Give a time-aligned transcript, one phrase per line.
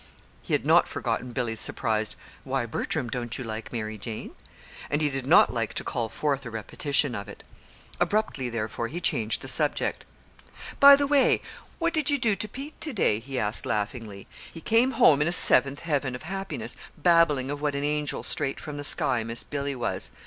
[0.41, 4.31] He had not forgotten Billy's surprised: "Why, Bertram, don't you like Mary Jane?"
[4.89, 7.43] and he did not like to call forth a repetition of it.
[7.99, 10.03] Abruptly, therefore, he changed the subject.
[10.79, 11.43] "By the way,
[11.77, 14.25] what did you do to Pete to day?" he asked laughingly.
[14.51, 18.59] "He came home in a seventh heaven of happiness babbling of what an angel straight
[18.59, 20.09] from the sky Miss Billy was.